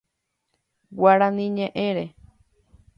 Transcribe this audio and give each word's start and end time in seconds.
Guaraní 0.97 1.45
ñeʼẽre. 1.55 2.05